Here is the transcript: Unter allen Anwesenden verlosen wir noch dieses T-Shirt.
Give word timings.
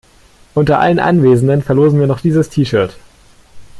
Unter 0.55 0.79
allen 0.79 0.97
Anwesenden 0.97 1.61
verlosen 1.61 1.99
wir 1.99 2.07
noch 2.07 2.21
dieses 2.21 2.49
T-Shirt. 2.49 2.97